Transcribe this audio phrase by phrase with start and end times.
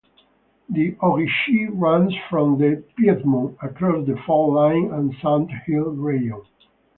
[0.67, 6.41] The Ogeechee runs from the Piedmont across the fall line and sandhill region.